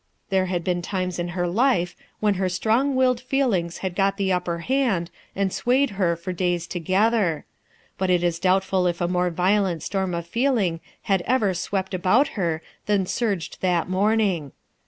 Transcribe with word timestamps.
There 0.31 0.47
had 0.47 0.63
been 0.63 0.81
times 0.81 1.19
in 1.19 1.27
her 1.37 1.45
life 1.47 1.95
when 2.19 2.33
her 2.41 2.49
strong 2.49 2.95
willed 2.95 3.21
feelings 3.21 3.77
had 3.85 3.95
got 3.95 4.17
the 4.17 4.33
upper 4.33 4.57
hand 4.57 5.11
and 5.35 5.53
swayed 5.53 5.91
her 5.91 6.15
for 6.15 6.33
days 6.33 6.65
together; 6.65 7.45
but 7.99 8.09
it 8.09 8.23
is 8.23 8.39
doubtful 8.39 8.87
if 8.87 8.99
a 8.99 9.07
more 9.07 9.29
violent 9.29 9.83
storm 9.83 10.15
of 10.15 10.25
feeling 10.25 10.79
had 11.03 11.21
ever 11.27 11.53
swept 11.53 11.93
about 11.93 12.29
her 12.29 12.63
than 12.87 13.05
surged 13.05 13.61
that 13.61 13.87
morning. 13.89 14.53